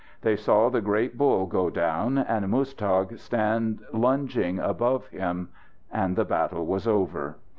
They 0.21 0.35
saw 0.35 0.69
the 0.69 0.81
great 0.81 1.15
bull 1.15 1.45
go 1.45 1.69
down 1.69 2.17
and 2.17 2.47
Muztagh 2.51 3.19
stand 3.19 3.83
lunging 3.93 4.57
above 4.57 5.05
him. 5.09 5.49
And 5.91 6.15
the 6.15 6.25
battle 6.25 6.65
was 6.65 6.87
over. 6.87 7.37